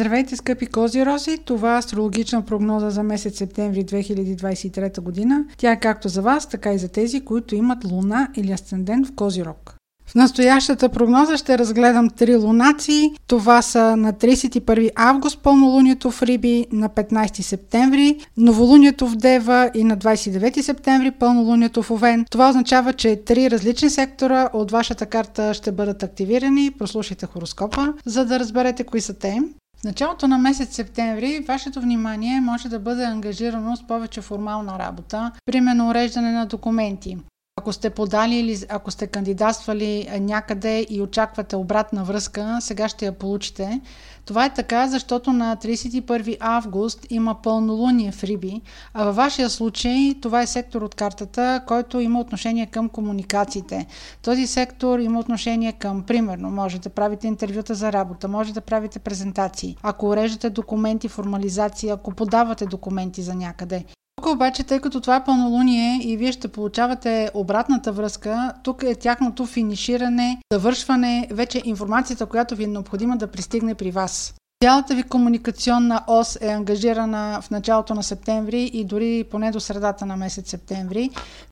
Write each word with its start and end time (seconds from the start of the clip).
Здравейте, 0.00 0.36
скъпи 0.36 0.66
кози 0.66 1.06
рози! 1.06 1.38
Това 1.44 1.74
е 1.74 1.78
астрологична 1.78 2.42
прогноза 2.42 2.90
за 2.90 3.02
месец 3.02 3.38
септември 3.38 3.84
2023 3.84 5.00
година. 5.00 5.44
Тя 5.56 5.72
е 5.72 5.80
както 5.80 6.08
за 6.08 6.22
вас, 6.22 6.48
така 6.48 6.72
и 6.72 6.78
за 6.78 6.88
тези, 6.88 7.20
които 7.20 7.54
имат 7.54 7.84
луна 7.84 8.28
или 8.36 8.52
асцендент 8.52 9.06
в 9.06 9.14
Козирог. 9.14 9.76
В 10.06 10.14
настоящата 10.14 10.88
прогноза 10.88 11.36
ще 11.36 11.58
разгледам 11.58 12.10
три 12.10 12.36
лунации. 12.36 13.10
Това 13.26 13.62
са 13.62 13.96
на 13.96 14.12
31 14.12 14.90
август 14.96 15.42
пълнолунието 15.42 16.10
в 16.10 16.22
Риби, 16.22 16.66
на 16.72 16.88
15 16.88 17.40
септември 17.40 18.16
новолунието 18.36 19.06
в 19.06 19.16
Дева 19.16 19.70
и 19.74 19.84
на 19.84 19.96
29 19.96 20.60
септември 20.60 21.10
пълнолунието 21.10 21.82
в 21.82 21.90
Овен. 21.90 22.24
Това 22.30 22.48
означава, 22.48 22.92
че 22.92 23.16
три 23.16 23.50
различни 23.50 23.90
сектора 23.90 24.48
от 24.52 24.70
вашата 24.70 25.06
карта 25.06 25.54
ще 25.54 25.72
бъдат 25.72 26.02
активирани. 26.02 26.70
Прослушайте 26.78 27.26
хороскопа, 27.26 27.92
за 28.04 28.24
да 28.24 28.40
разберете 28.40 28.84
кои 28.84 29.00
са 29.00 29.14
те. 29.14 29.40
В 29.80 29.84
началото 29.84 30.28
на 30.28 30.38
месец 30.38 30.74
септември 30.74 31.44
вашето 31.48 31.80
внимание 31.80 32.40
може 32.40 32.68
да 32.68 32.78
бъде 32.78 33.04
ангажирано 33.04 33.76
с 33.76 33.86
повече 33.86 34.20
формална 34.20 34.78
работа, 34.78 35.32
примерно 35.44 35.88
уреждане 35.88 36.32
на 36.32 36.46
документи. 36.46 37.18
Ако 37.60 37.72
сте 37.72 37.90
подали 37.90 38.36
или 38.36 38.58
ако 38.68 38.90
сте 38.90 39.06
кандидатствали 39.06 40.08
някъде 40.20 40.86
и 40.90 41.02
очаквате 41.02 41.56
обратна 41.56 42.04
връзка, 42.04 42.58
сега 42.60 42.88
ще 42.88 43.06
я 43.06 43.12
получите. 43.12 43.80
Това 44.24 44.44
е 44.44 44.54
така, 44.54 44.88
защото 44.88 45.32
на 45.32 45.56
31 45.56 46.36
август 46.40 47.06
има 47.10 47.42
пълнолуние 47.42 48.12
в 48.12 48.24
Риби, 48.24 48.60
а 48.94 49.04
във 49.04 49.16
вашия 49.16 49.50
случай 49.50 50.14
това 50.22 50.42
е 50.42 50.46
сектор 50.46 50.82
от 50.82 50.94
картата, 50.94 51.62
който 51.66 52.00
има 52.00 52.20
отношение 52.20 52.66
към 52.66 52.88
комуникациите. 52.88 53.86
Този 54.22 54.46
сектор 54.46 54.98
има 54.98 55.20
отношение 55.20 55.72
към, 55.72 56.02
примерно, 56.02 56.50
може 56.50 56.80
да 56.80 56.90
правите 56.90 57.26
интервюта 57.26 57.74
за 57.74 57.92
работа, 57.92 58.28
може 58.28 58.54
да 58.54 58.60
правите 58.60 58.98
презентации, 58.98 59.76
ако 59.82 60.08
уреждате 60.08 60.50
документи, 60.50 61.08
формализация, 61.08 61.94
ако 61.94 62.10
подавате 62.10 62.66
документи 62.66 63.22
за 63.22 63.34
някъде. 63.34 63.84
Обаче, 64.32 64.64
тъй 64.64 64.80
като 64.80 65.00
това 65.00 65.16
е 65.16 65.24
пълнолуние 65.24 66.00
и 66.02 66.16
вие 66.16 66.32
ще 66.32 66.48
получавате 66.48 67.30
обратната 67.34 67.92
връзка, 67.92 68.52
тук 68.62 68.82
е 68.82 68.94
тяхното 68.94 69.46
финиширане, 69.46 70.38
завършване, 70.52 71.28
вече 71.30 71.62
информацията, 71.64 72.26
която 72.26 72.56
ви 72.56 72.64
е 72.64 72.66
необходима 72.66 73.16
да 73.16 73.26
пристигне 73.26 73.74
при 73.74 73.90
вас. 73.90 74.34
Цялата 74.64 74.94
ви 74.94 75.02
комуникационна 75.02 76.02
ос 76.06 76.38
е 76.40 76.48
ангажирана 76.48 77.40
в 77.42 77.50
началото 77.50 77.94
на 77.94 78.02
септември 78.02 78.62
и 78.62 78.84
дори 78.84 79.24
поне 79.30 79.50
до 79.50 79.60
средата 79.60 80.06
на 80.06 80.16
месец 80.16 80.50
септември. 80.50 81.10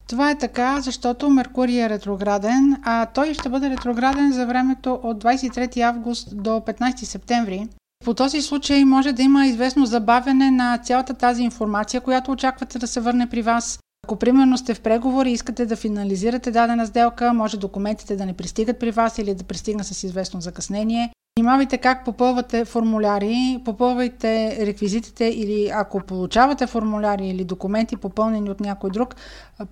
Това 0.09 0.31
е 0.31 0.39
така, 0.39 0.81
защото 0.81 1.31
Меркурий 1.31 1.83
е 1.83 1.89
ретрограден, 1.89 2.77
а 2.85 3.07
той 3.07 3.35
ще 3.35 3.49
бъде 3.49 3.71
ретрограден 3.71 4.33
за 4.33 4.47
времето 4.47 5.01
от 5.03 5.25
23 5.25 5.81
август 5.81 6.43
до 6.43 6.51
15 6.51 6.97
септември. 6.97 7.69
По 8.09 8.15
този 8.15 8.43
случай 8.43 8.85
може 8.85 9.13
да 9.13 9.23
има 9.23 9.47
известно 9.47 9.87
забавяне 9.87 10.51
на 10.51 10.79
цялата 10.79 11.15
тази 11.15 11.43
информация, 11.43 12.01
която 12.01 12.31
очаквате 12.31 12.79
да 12.79 12.87
се 12.87 13.01
върне 13.01 13.29
при 13.29 13.43
вас. 13.43 13.79
Ако 14.05 14.17
примерно 14.17 14.59
сте 14.59 14.75
в 14.75 14.81
преговори 14.81 15.31
и 15.31 15.33
искате 15.33 15.67
да 15.67 15.77
финализирате 15.77 16.51
дадена 16.51 16.87
сделка, 16.87 17.35
може 17.35 17.59
документите 17.59 18.17
да 18.17 18.27
не 18.27 18.33
пристигат 18.33 18.79
при 18.79 18.91
вас 18.91 19.19
или 19.19 19.35
да 19.35 19.45
пристигнат 19.45 19.87
с 19.87 20.03
известно 20.03 20.41
закъснение. 20.41 21.13
Внимавайте 21.39 21.79
как 21.79 22.05
попълвате 22.05 22.65
формуляри, 22.65 23.59
попълвайте 23.65 24.59
реквизитите 24.67 25.25
или 25.25 25.71
ако 25.75 26.01
получавате 26.01 26.67
формуляри 26.67 27.29
или 27.29 27.45
документи 27.45 27.97
попълнени 27.97 28.51
от 28.51 28.61
някой 28.61 28.91
друг, 28.91 29.15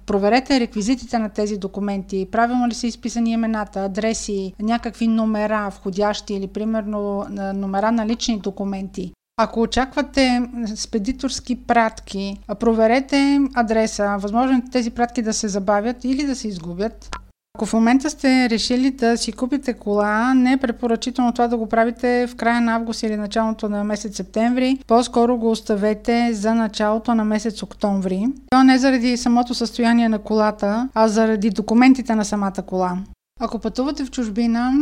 проверете 0.07 0.61
реквизитите 0.61 1.19
на 1.19 1.29
тези 1.29 1.57
документи. 1.57 2.29
Правилно 2.33 2.69
ли 2.69 2.75
са 2.75 2.87
изписани 2.87 3.31
имената, 3.31 3.85
адреси, 3.85 4.53
някакви 4.61 5.09
номера 5.09 5.71
входящи 5.71 6.35
или 6.35 6.47
примерно 6.47 7.27
номера 7.55 7.93
на 7.93 8.07
лични 8.07 8.41
документи. 8.41 9.13
Ако 9.37 9.61
очаквате 9.61 10.43
спедиторски 10.75 11.57
пратки, 11.57 12.39
проверете 12.61 13.41
адреса. 13.55 14.17
Възможно 14.19 14.57
е 14.57 14.71
тези 14.73 14.91
пратки 14.91 15.23
да 15.23 15.33
се 15.33 15.49
забавят 15.49 16.05
или 16.05 16.27
да 16.27 16.37
се 16.37 16.49
изгубят. 16.49 17.17
Ако 17.57 17.67
в 17.67 17.73
момента 17.73 18.11
сте 18.11 18.51
решили 18.51 18.91
да 18.91 19.17
си 19.17 19.33
купите 19.33 19.75
кола, 19.75 20.35
не 20.35 20.53
е 20.53 20.57
препоръчително 20.57 21.33
това 21.33 21.49
да 21.49 21.57
го 21.57 21.69
правите 21.69 22.27
в 22.27 22.37
края 22.37 22.61
на 22.61 22.75
август 22.75 23.03
или 23.03 23.17
началото 23.17 23.69
на 23.69 23.85
месец 23.85 24.17
септември. 24.17 24.79
По-скоро 24.87 25.37
го 25.37 25.51
оставете 25.51 26.33
за 26.33 26.55
началото 26.55 27.15
на 27.15 27.25
месец 27.25 27.63
октомври. 27.63 28.27
То 28.51 28.63
не 28.63 28.79
заради 28.79 29.17
самото 29.17 29.55
състояние 29.55 30.09
на 30.09 30.19
колата, 30.19 30.89
а 30.95 31.09
заради 31.09 31.51
документите 31.51 32.15
на 32.15 32.25
самата 32.25 32.63
кола. 32.67 32.99
Ако 33.41 33.59
пътувате 33.59 34.05
в 34.05 34.11
чужбина, 34.11 34.73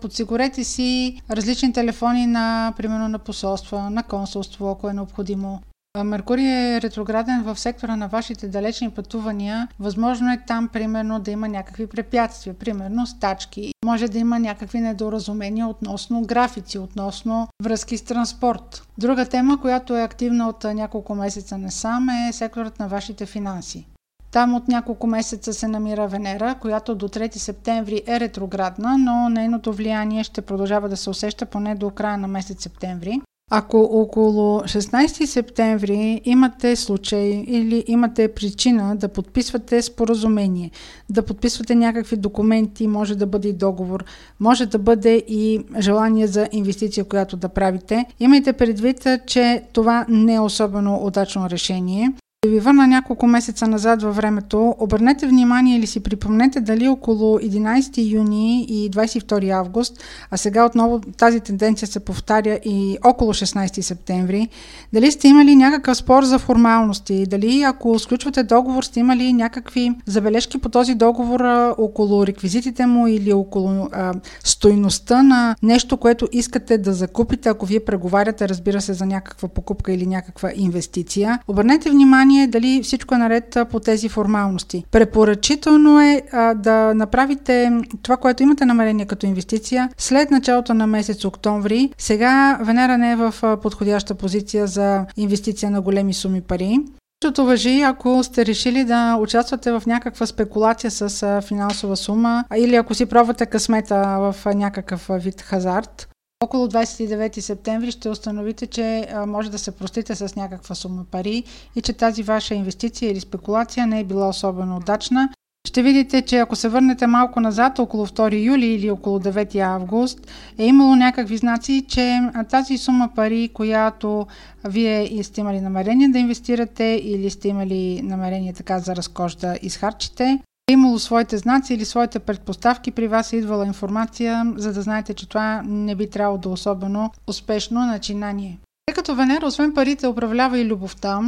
подсигурете 0.00 0.64
си 0.64 1.20
различни 1.30 1.72
телефони 1.72 2.26
на, 2.26 2.72
примерно, 2.76 3.08
на 3.08 3.18
посолства, 3.18 3.90
на 3.90 4.02
консулство, 4.02 4.70
ако 4.70 4.88
е 4.88 4.92
необходимо. 4.92 5.60
Меркурий 6.04 6.46
е 6.46 6.80
ретрограден 6.80 7.42
в 7.42 7.58
сектора 7.58 7.96
на 7.96 8.08
вашите 8.08 8.48
далечни 8.48 8.90
пътувания. 8.90 9.68
Възможно 9.78 10.32
е 10.32 10.42
там, 10.46 10.68
примерно, 10.68 11.20
да 11.20 11.30
има 11.30 11.48
някакви 11.48 11.86
препятствия, 11.86 12.54
примерно 12.54 13.06
стачки. 13.06 13.72
Може 13.84 14.08
да 14.08 14.18
има 14.18 14.38
някакви 14.38 14.80
недоразумения 14.80 15.66
относно 15.66 16.22
графици, 16.22 16.78
относно 16.78 17.48
връзки 17.62 17.98
с 17.98 18.02
транспорт. 18.02 18.88
Друга 18.98 19.26
тема, 19.26 19.60
която 19.60 19.96
е 19.96 20.02
активна 20.02 20.48
от 20.48 20.64
няколко 20.64 21.14
месеца 21.14 21.58
насам 21.58 22.08
е 22.08 22.32
секторът 22.32 22.78
на 22.78 22.88
вашите 22.88 23.26
финанси. 23.26 23.86
Там 24.32 24.54
от 24.54 24.68
няколко 24.68 25.06
месеца 25.06 25.52
се 25.52 25.68
намира 25.68 26.08
Венера, 26.08 26.54
която 26.60 26.94
до 26.94 27.08
3 27.08 27.36
септември 27.36 28.02
е 28.06 28.20
ретроградна, 28.20 28.98
но 28.98 29.28
нейното 29.28 29.72
влияние 29.72 30.24
ще 30.24 30.42
продължава 30.42 30.88
да 30.88 30.96
се 30.96 31.10
усеща 31.10 31.46
поне 31.46 31.74
до 31.74 31.90
края 31.90 32.18
на 32.18 32.28
месец 32.28 32.62
септември. 32.62 33.20
Ако 33.52 33.78
около 33.78 34.60
16 34.60 35.24
септември 35.24 36.20
имате 36.24 36.76
случай 36.76 37.44
или 37.46 37.84
имате 37.86 38.28
причина 38.28 38.96
да 38.96 39.08
подписвате 39.08 39.82
споразумение, 39.82 40.70
да 41.10 41.22
подписвате 41.22 41.74
някакви 41.74 42.16
документи, 42.16 42.86
може 42.86 43.14
да 43.14 43.26
бъде 43.26 43.48
и 43.48 43.52
договор, 43.52 44.04
може 44.40 44.66
да 44.66 44.78
бъде 44.78 45.24
и 45.28 45.64
желание 45.78 46.26
за 46.26 46.48
инвестиция, 46.52 47.04
която 47.04 47.36
да 47.36 47.48
правите, 47.48 48.04
имайте 48.20 48.52
предвид, 48.52 49.06
че 49.26 49.62
това 49.72 50.06
не 50.08 50.34
е 50.34 50.40
особено 50.40 51.06
удачно 51.06 51.50
решение. 51.50 52.12
Да 52.44 52.50
ви 52.50 52.60
върна 52.60 52.86
няколко 52.86 53.26
месеца 53.26 53.66
назад 53.66 54.02
във 54.02 54.16
времето, 54.16 54.74
обърнете 54.78 55.26
внимание 55.26 55.76
или 55.76 55.86
си 55.86 56.00
припомнете 56.00 56.60
дали 56.60 56.88
около 56.88 57.38
11 57.38 58.12
юни 58.12 58.64
и 58.64 58.90
22 58.90 59.50
август, 59.50 60.04
а 60.30 60.36
сега 60.36 60.66
отново 60.66 61.00
тази 61.00 61.40
тенденция 61.40 61.88
се 61.88 62.00
повтаря 62.00 62.58
и 62.64 62.98
около 63.04 63.34
16 63.34 63.80
септември, 63.80 64.48
дали 64.92 65.10
сте 65.10 65.28
имали 65.28 65.56
някакъв 65.56 65.96
спор 65.96 66.22
за 66.22 66.38
формалности, 66.38 67.26
дали 67.26 67.62
ако 67.62 67.98
сключвате 67.98 68.42
договор 68.42 68.82
сте 68.82 69.00
имали 69.00 69.32
някакви 69.32 69.92
забележки 70.06 70.58
по 70.58 70.68
този 70.68 70.94
договор 70.94 71.40
около 71.78 72.26
реквизитите 72.26 72.86
му 72.86 73.06
или 73.06 73.32
около 73.32 73.88
а, 73.92 74.14
стойността 74.44 75.22
на 75.22 75.56
нещо, 75.62 75.96
което 75.96 76.28
искате 76.32 76.78
да 76.78 76.92
закупите, 76.92 77.48
ако 77.48 77.66
вие 77.66 77.80
преговаряте, 77.80 78.48
разбира 78.48 78.80
се, 78.80 78.92
за 78.92 79.06
някаква 79.06 79.48
покупка 79.48 79.92
или 79.92 80.06
някаква 80.06 80.50
инвестиция. 80.54 81.38
Обърнете 81.48 81.90
внимание 81.90 82.29
внимание 82.30 82.46
дали 82.46 82.82
всичко 82.82 83.14
е 83.14 83.18
наред 83.18 83.56
по 83.70 83.80
тези 83.80 84.08
формалности. 84.08 84.84
Препоръчително 84.90 86.00
е 86.00 86.22
а, 86.32 86.54
да 86.54 86.94
направите 86.94 87.72
това, 88.02 88.16
което 88.16 88.42
имате 88.42 88.64
намерение 88.64 89.06
като 89.06 89.26
инвестиция 89.26 89.88
след 89.98 90.30
началото 90.30 90.74
на 90.74 90.86
месец 90.86 91.24
октомври. 91.24 91.90
Сега 91.98 92.58
Венера 92.62 92.98
не 92.98 93.12
е 93.12 93.16
в 93.16 93.34
подходяща 93.62 94.14
позиция 94.14 94.66
за 94.66 95.06
инвестиция 95.16 95.70
на 95.70 95.80
големи 95.80 96.14
суми 96.14 96.40
пари. 96.40 96.78
Същото 97.24 97.44
въжи, 97.44 97.80
ако 97.80 98.24
сте 98.24 98.46
решили 98.46 98.84
да 98.84 99.16
участвате 99.16 99.72
в 99.72 99.82
някаква 99.86 100.26
спекулация 100.26 100.90
с 100.90 101.42
финансова 101.48 101.96
сума 101.96 102.44
или 102.56 102.76
ако 102.76 102.94
си 102.94 103.06
пробвате 103.06 103.46
късмета 103.46 104.16
в 104.18 104.54
някакъв 104.54 105.10
вид 105.10 105.40
хазарт. 105.40 106.08
Около 106.44 106.66
29 106.66 107.40
септември 107.40 107.90
ще 107.90 108.08
установите, 108.08 108.66
че 108.66 109.08
може 109.26 109.50
да 109.50 109.58
се 109.58 109.70
простите 109.70 110.14
с 110.14 110.36
някаква 110.36 110.74
сума 110.74 111.04
пари 111.10 111.44
и 111.76 111.82
че 111.82 111.92
тази 111.92 112.22
ваша 112.22 112.54
инвестиция 112.54 113.10
или 113.10 113.20
спекулация 113.20 113.86
не 113.86 114.00
е 114.00 114.04
била 114.04 114.28
особено 114.28 114.76
удачна. 114.76 115.28
Ще 115.68 115.82
видите, 115.82 116.22
че 116.22 116.38
ако 116.38 116.56
се 116.56 116.68
върнете 116.68 117.06
малко 117.06 117.40
назад, 117.40 117.78
около 117.78 118.06
2 118.06 118.44
юли 118.44 118.66
или 118.66 118.90
около 118.90 119.18
9 119.18 119.58
август, 119.58 120.18
е 120.58 120.66
имало 120.66 120.96
някакви 120.96 121.36
знаци, 121.36 121.84
че 121.88 122.20
тази 122.50 122.78
сума 122.78 123.10
пари, 123.16 123.50
която 123.54 124.26
вие 124.64 125.24
сте 125.24 125.40
имали 125.40 125.60
намерение 125.60 126.08
да 126.08 126.18
инвестирате 126.18 127.00
или 127.04 127.30
сте 127.30 127.48
имали 127.48 128.02
намерение 128.02 128.52
така 128.52 128.78
за 128.78 128.96
разкош 128.96 129.34
да 129.34 129.58
изхарчите, 129.62 130.38
е 130.70 130.72
имало 130.72 130.98
своите 130.98 131.38
знаци 131.38 131.74
или 131.74 131.84
своите 131.84 132.18
предпоставки, 132.18 132.90
при 132.90 133.08
вас 133.08 133.32
е 133.32 133.36
идвала 133.36 133.66
информация, 133.66 134.52
за 134.56 134.72
да 134.72 134.82
знаете, 134.82 135.14
че 135.14 135.28
това 135.28 135.62
не 135.66 135.94
би 135.94 136.10
трябвало 136.10 136.38
да 136.38 136.48
е 136.48 136.52
особено 136.52 137.10
успешно 137.26 137.86
начинание. 137.86 138.58
Тъй 138.86 138.94
като 138.94 139.14
Венера, 139.14 139.46
освен 139.46 139.74
парите, 139.74 140.08
управлява 140.08 140.58
и 140.58 140.66
любовта, 140.66 141.20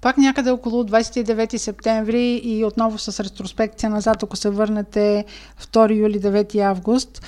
пак 0.00 0.18
някъде 0.18 0.50
около 0.50 0.84
29 0.84 1.56
септември 1.56 2.40
и 2.44 2.64
отново 2.64 2.98
с 2.98 3.24
ретроспекция 3.24 3.90
назад, 3.90 4.22
ако 4.22 4.36
се 4.36 4.50
върнете 4.50 5.24
2 5.60 5.96
юли, 5.96 6.20
9 6.20 6.58
август, 6.60 7.22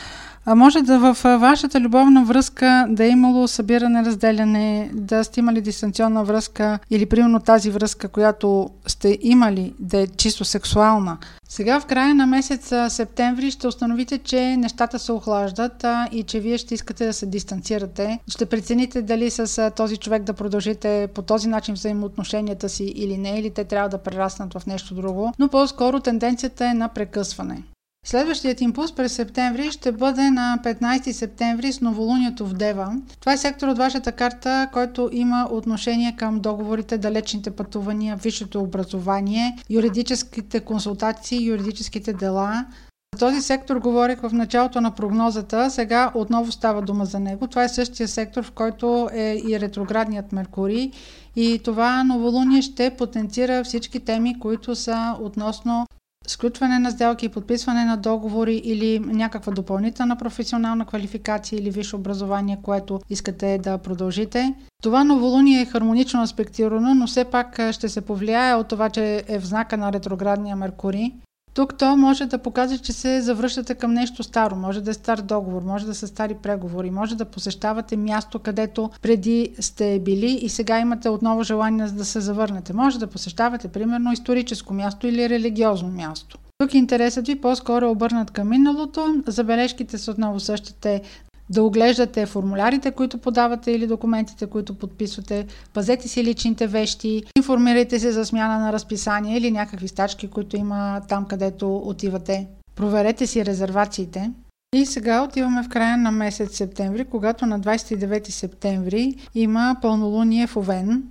А 0.46 0.54
може 0.54 0.82
да 0.82 0.98
в 0.98 1.38
вашата 1.38 1.80
любовна 1.80 2.24
връзка 2.24 2.86
да 2.88 3.04
е 3.04 3.08
имало 3.08 3.48
събиране, 3.48 4.04
разделяне, 4.04 4.90
да 4.94 5.24
сте 5.24 5.40
имали 5.40 5.60
дистанционна 5.60 6.24
връзка 6.24 6.78
или 6.90 7.06
примерно 7.06 7.40
тази 7.40 7.70
връзка, 7.70 8.08
която 8.08 8.70
сте 8.86 9.18
имали 9.22 9.74
да 9.78 9.98
е 9.98 10.06
чисто 10.06 10.44
сексуална. 10.44 11.18
Сега 11.48 11.80
в 11.80 11.86
края 11.86 12.14
на 12.14 12.26
месец 12.26 12.72
септември 12.88 13.50
ще 13.50 13.66
установите, 13.66 14.18
че 14.18 14.56
нещата 14.56 14.98
се 14.98 15.12
охлаждат 15.12 15.84
а, 15.84 16.08
и 16.12 16.22
че 16.22 16.40
вие 16.40 16.58
ще 16.58 16.74
искате 16.74 17.06
да 17.06 17.12
се 17.12 17.26
дистанцирате. 17.26 18.18
Ще 18.28 18.46
прецените 18.46 19.02
дали 19.02 19.30
с 19.30 19.58
а, 19.58 19.70
този 19.70 19.96
човек 19.96 20.22
да 20.22 20.32
продължите 20.32 21.08
по 21.14 21.22
този 21.22 21.48
начин 21.48 21.74
взаимоотношенията 21.74 22.68
си 22.68 22.84
или 22.84 23.18
не, 23.18 23.38
или 23.38 23.50
те 23.50 23.64
трябва 23.64 23.88
да 23.88 23.98
прераснат 23.98 24.54
в 24.54 24.66
нещо 24.66 24.94
друго. 24.94 25.32
Но 25.38 25.48
по-скоро 25.48 26.00
тенденцията 26.00 26.66
е 26.66 26.74
на 26.74 26.88
прекъсване. 26.88 27.62
Следващият 28.06 28.60
импулс 28.60 28.92
през 28.92 29.12
септември 29.12 29.70
ще 29.70 29.92
бъде 29.92 30.30
на 30.30 30.58
15 30.64 31.12
септември 31.12 31.72
с 31.72 31.80
новолунието 31.80 32.46
в 32.46 32.54
Дева. 32.54 32.96
Това 33.20 33.32
е 33.32 33.36
сектор 33.36 33.68
от 33.68 33.78
вашата 33.78 34.12
карта, 34.12 34.68
който 34.72 35.10
има 35.12 35.48
отношение 35.50 36.16
към 36.16 36.40
договорите, 36.40 36.98
далечните 36.98 37.50
пътувания, 37.50 38.16
висшето 38.16 38.60
образование, 38.60 39.56
юридическите 39.70 40.60
консултации, 40.60 41.46
юридическите 41.46 42.12
дела. 42.12 42.66
За 43.14 43.18
този 43.18 43.40
сектор 43.42 43.76
говорих 43.76 44.20
в 44.20 44.32
началото 44.32 44.80
на 44.80 44.90
прогнозата, 44.90 45.70
сега 45.70 46.12
отново 46.14 46.52
става 46.52 46.82
дума 46.82 47.04
за 47.04 47.20
него. 47.20 47.46
Това 47.46 47.64
е 47.64 47.68
същия 47.68 48.08
сектор, 48.08 48.44
в 48.44 48.50
който 48.50 49.08
е 49.12 49.42
и 49.48 49.60
ретроградният 49.60 50.32
Меркурий 50.32 50.90
и 51.36 51.60
това 51.64 52.04
новолуние 52.04 52.62
ще 52.62 52.90
потенцира 52.90 53.64
всички 53.64 54.00
теми, 54.00 54.38
които 54.38 54.74
са 54.74 55.16
относно 55.20 55.86
сключване 56.26 56.78
на 56.78 56.90
сделки, 56.90 57.28
подписване 57.28 57.84
на 57.84 57.96
договори 57.96 58.54
или 58.54 58.98
някаква 58.98 59.52
допълнителна 59.52 60.16
професионална 60.16 60.86
квалификация 60.86 61.58
или 61.58 61.70
висше 61.70 61.96
образование, 61.96 62.58
което 62.62 63.00
искате 63.10 63.58
да 63.58 63.78
продължите. 63.78 64.54
Това 64.82 65.04
новолуние 65.04 65.60
е 65.60 65.66
хармонично 65.66 66.22
аспектирано, 66.22 66.94
но 66.94 67.06
все 67.06 67.24
пак 67.24 67.60
ще 67.72 67.88
се 67.88 68.00
повлияе 68.00 68.54
от 68.54 68.68
това, 68.68 68.90
че 68.90 69.24
е 69.28 69.38
в 69.38 69.46
знака 69.46 69.76
на 69.76 69.92
ретроградния 69.92 70.56
Меркурий. 70.56 71.12
Тук 71.54 71.78
то 71.78 71.96
може 71.96 72.26
да 72.26 72.38
покаже, 72.38 72.78
че 72.78 72.92
се 72.92 73.20
завръщате 73.20 73.74
към 73.74 73.94
нещо 73.94 74.22
старо. 74.22 74.56
Може 74.56 74.80
да 74.80 74.90
е 74.90 74.94
стар 74.94 75.20
договор, 75.20 75.62
може 75.62 75.86
да 75.86 75.94
са 75.94 76.06
стари 76.06 76.34
преговори, 76.42 76.90
може 76.90 77.16
да 77.16 77.24
посещавате 77.24 77.96
място, 77.96 78.38
където 78.38 78.90
преди 79.02 79.50
сте 79.60 80.00
били 80.04 80.38
и 80.42 80.48
сега 80.48 80.80
имате 80.80 81.08
отново 81.08 81.42
желание 81.42 81.86
да 81.86 82.04
се 82.04 82.20
завърнете. 82.20 82.72
Може 82.72 82.98
да 82.98 83.06
посещавате, 83.06 83.68
примерно, 83.68 84.12
историческо 84.12 84.74
място 84.74 85.06
или 85.06 85.28
религиозно 85.28 85.88
място. 85.88 86.38
Тук 86.58 86.74
интересът 86.74 87.26
ви 87.26 87.40
по-скоро 87.40 87.84
е 87.84 87.88
обърнат 87.88 88.30
към 88.30 88.48
миналото. 88.48 89.22
Забележките 89.26 89.98
са 89.98 90.10
отново 90.10 90.40
същите 90.40 91.02
да 91.50 91.62
оглеждате 91.62 92.26
формулярите, 92.26 92.90
които 92.90 93.18
подавате 93.18 93.72
или 93.72 93.86
документите, 93.86 94.46
които 94.46 94.74
подписвате, 94.74 95.46
пазете 95.72 96.08
си 96.08 96.24
личните 96.24 96.66
вещи, 96.66 97.22
информирайте 97.36 98.00
се 98.00 98.12
за 98.12 98.24
смяна 98.24 98.58
на 98.58 98.72
разписание 98.72 99.36
или 99.36 99.50
някакви 99.50 99.88
стачки, 99.88 100.28
които 100.28 100.56
има 100.56 101.00
там, 101.08 101.24
където 101.24 101.76
отивате. 101.76 102.46
Проверете 102.76 103.26
си 103.26 103.46
резервациите. 103.46 104.30
И 104.74 104.86
сега 104.86 105.22
отиваме 105.22 105.62
в 105.62 105.68
края 105.68 105.96
на 105.96 106.10
месец 106.10 106.56
септември, 106.56 107.04
когато 107.04 107.46
на 107.46 107.60
29 107.60 108.30
септември 108.30 109.14
има 109.34 109.76
пълнолуние 109.82 110.46
в 110.46 110.56
Овен. 110.56 111.02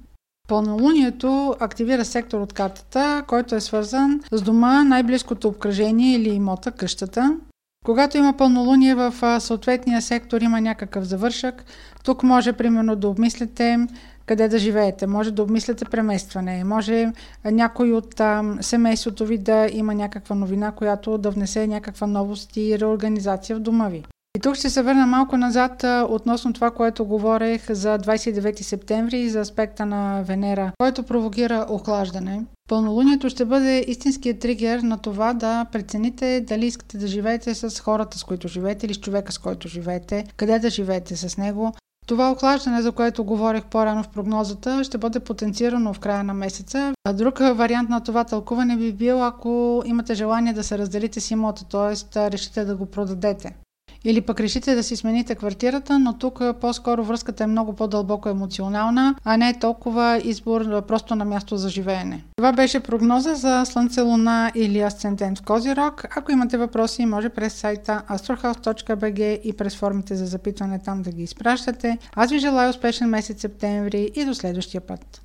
Пълнолунието 0.47 1.55
активира 1.59 2.05
сектор 2.05 2.41
от 2.41 2.53
картата, 2.53 3.23
който 3.27 3.55
е 3.55 3.61
свързан 3.61 4.21
с 4.31 4.41
дома, 4.41 4.83
най-близкото 4.83 5.47
обкръжение 5.47 6.15
или 6.15 6.29
имота, 6.29 6.71
къщата. 6.71 7.37
Когато 7.83 8.17
има 8.17 8.33
пълнолуние 8.33 8.95
в 8.95 9.39
съответния 9.39 10.01
сектор, 10.01 10.41
има 10.41 10.61
някакъв 10.61 11.03
завършък. 11.03 11.65
Тук 12.03 12.23
може, 12.23 12.53
примерно, 12.53 12.95
да 12.95 13.07
обмислите 13.07 13.87
къде 14.25 14.47
да 14.47 14.59
живеете, 14.59 15.07
може 15.07 15.31
да 15.31 15.43
обмисляте 15.43 15.85
преместване, 15.85 16.63
може 16.63 17.11
някой 17.45 17.91
от 17.91 18.19
а, 18.19 18.57
семейството 18.61 19.25
ви 19.25 19.37
да 19.37 19.69
има 19.73 19.95
някаква 19.95 20.35
новина, 20.35 20.71
която 20.71 21.17
да 21.17 21.31
внесе 21.31 21.67
някаква 21.67 22.07
новост 22.07 22.57
и 22.57 22.79
реорганизация 22.79 23.55
в 23.55 23.59
дома 23.59 23.87
ви. 23.87 24.03
И 24.37 24.39
тук 24.39 24.55
ще 24.55 24.69
се 24.69 24.81
върна 24.81 25.07
малко 25.07 25.37
назад 25.37 25.83
относно 26.09 26.53
това, 26.53 26.71
което 26.71 27.05
говорех 27.05 27.71
за 27.71 27.99
29 27.99 28.61
септември 28.61 29.19
и 29.19 29.29
за 29.29 29.39
аспекта 29.39 29.85
на 29.85 30.21
Венера, 30.23 30.71
който 30.77 31.03
провокира 31.03 31.65
охлаждане. 31.69 32.45
Пълнолунието 32.69 33.29
ще 33.29 33.45
бъде 33.45 33.85
истинският 33.87 34.39
тригер 34.39 34.79
на 34.79 34.97
това 34.97 35.33
да 35.33 35.65
прецените 35.71 36.41
дали 36.47 36.65
искате 36.65 36.97
да 36.97 37.07
живеете 37.07 37.53
с 37.55 37.79
хората, 37.79 38.17
с 38.17 38.23
които 38.23 38.47
живеете 38.47 38.85
или 38.85 38.93
с 38.93 38.99
човека, 38.99 39.31
с 39.31 39.37
който 39.37 39.67
живеете, 39.67 40.25
къде 40.37 40.59
да 40.59 40.69
живеете 40.69 41.15
с 41.15 41.37
него. 41.37 41.73
Това 42.07 42.31
охлаждане, 42.31 42.81
за 42.81 42.91
което 42.91 43.23
говорих 43.23 43.65
по-рано 43.65 44.03
в 44.03 44.09
прогнозата, 44.09 44.83
ще 44.83 44.97
бъде 44.97 45.19
потенцирано 45.19 45.93
в 45.93 45.99
края 45.99 46.23
на 46.23 46.33
месеца. 46.33 46.93
А 47.03 47.13
друг 47.13 47.39
вариант 47.39 47.89
на 47.89 48.03
това 48.03 48.23
тълкуване 48.23 48.77
би 48.77 48.93
бил, 48.93 49.25
ако 49.25 49.83
имате 49.85 50.15
желание 50.15 50.53
да 50.53 50.63
се 50.63 50.77
разделите 50.77 51.19
с 51.19 51.31
имота, 51.31 51.65
т.е. 51.65 52.31
решите 52.31 52.65
да 52.65 52.75
го 52.75 52.85
продадете. 52.85 53.55
Или 54.05 54.21
пък 54.21 54.39
решите 54.39 54.75
да 54.75 54.83
си 54.83 54.95
смените 54.95 55.35
квартирата, 55.35 55.99
но 55.99 56.17
тук 56.17 56.41
по-скоро 56.61 57.03
връзката 57.03 57.43
е 57.43 57.47
много 57.47 57.73
по-дълбоко 57.73 58.29
емоционална, 58.29 59.15
а 59.23 59.37
не 59.37 59.59
толкова 59.59 60.21
избор 60.23 60.85
просто 60.85 61.15
на 61.15 61.25
място 61.25 61.57
за 61.57 61.69
живеене. 61.69 62.23
Това 62.35 62.53
беше 62.53 62.79
прогноза 62.79 63.35
за 63.35 63.65
Слънце, 63.65 64.01
Луна 64.01 64.51
или 64.55 64.79
Асцендент 64.79 65.39
в 65.39 65.45
Козирог. 65.45 66.05
Ако 66.17 66.31
имате 66.31 66.57
въпроси, 66.57 67.05
може 67.05 67.29
през 67.29 67.53
сайта 67.53 68.01
astrohouse.bg 68.09 69.41
и 69.43 69.53
през 69.53 69.75
формите 69.75 70.15
за 70.15 70.25
запитване 70.25 70.79
там 70.79 71.01
да 71.01 71.11
ги 71.11 71.23
изпращате. 71.23 71.97
Аз 72.15 72.31
ви 72.31 72.39
желая 72.39 72.69
успешен 72.69 73.09
месец 73.09 73.41
септември 73.41 74.09
и 74.15 74.25
до 74.25 74.33
следващия 74.33 74.81
път. 74.81 75.21